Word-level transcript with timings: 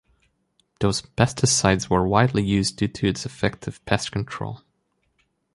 Those 0.79 1.03
pesticides 1.03 1.87
were 1.87 2.07
widely 2.07 2.43
used 2.43 2.77
due 2.77 2.87
to 2.87 3.05
its 3.07 3.23
effective 3.27 3.85
pest 3.85 4.11
control. 4.11 4.61